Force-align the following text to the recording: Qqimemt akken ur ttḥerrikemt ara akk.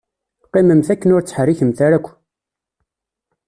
Qqimemt 0.45 0.87
akken 0.93 1.13
ur 1.15 1.21
ttḥerrikemt 1.23 1.79
ara 1.85 1.95
akk. 1.97 2.07